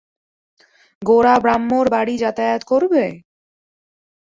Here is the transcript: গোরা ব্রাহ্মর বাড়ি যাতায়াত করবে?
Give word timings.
গোরা 1.01 1.35
ব্রাহ্মর 1.43 1.85
বাড়ি 1.93 2.15
যাতায়াত 2.23 2.61
করবে? 2.71 3.03